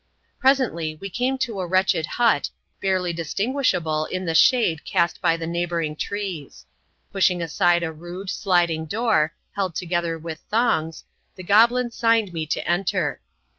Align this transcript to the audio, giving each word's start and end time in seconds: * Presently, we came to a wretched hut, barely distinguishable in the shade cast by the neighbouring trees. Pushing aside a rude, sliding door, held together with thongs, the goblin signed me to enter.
* 0.23 0.39
Presently, 0.39 0.95
we 0.95 1.11
came 1.11 1.37
to 1.37 1.59
a 1.59 1.67
wretched 1.67 2.07
hut, 2.17 2.49
barely 2.81 3.13
distinguishable 3.13 4.05
in 4.05 4.25
the 4.25 4.33
shade 4.33 4.83
cast 4.83 5.21
by 5.21 5.37
the 5.37 5.45
neighbouring 5.45 5.95
trees. 5.95 6.65
Pushing 7.11 7.39
aside 7.39 7.83
a 7.83 7.91
rude, 7.91 8.27
sliding 8.31 8.85
door, 8.87 9.35
held 9.51 9.75
together 9.75 10.17
with 10.17 10.39
thongs, 10.49 11.03
the 11.35 11.43
goblin 11.43 11.91
signed 11.91 12.33
me 12.33 12.47
to 12.47 12.67
enter. 12.67 13.21